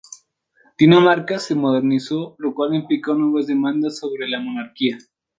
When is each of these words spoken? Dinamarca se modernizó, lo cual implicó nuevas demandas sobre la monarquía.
Dinamarca 0.79 1.37
se 1.37 1.53
modernizó, 1.53 2.33
lo 2.39 2.55
cual 2.55 2.73
implicó 2.73 3.13
nuevas 3.13 3.45
demandas 3.45 3.99
sobre 3.99 4.27
la 4.27 4.39
monarquía. 4.39 4.97